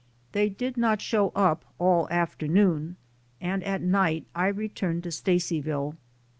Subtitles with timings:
[0.31, 2.95] They did not show up all afternoon
[3.39, 5.95] and at night I returned to Stacy ville.